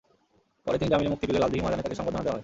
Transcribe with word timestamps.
পরে 0.65 0.77
তিনি 0.79 0.89
জামিনে 0.93 1.09
মুক্তি 1.13 1.25
পেলে 1.27 1.41
লালদীঘি 1.41 1.63
ময়দানে 1.63 1.83
তাঁকে 1.85 1.97
সংবর্ধনা 1.99 2.23
দেওয়া 2.25 2.35
হয়। 2.35 2.39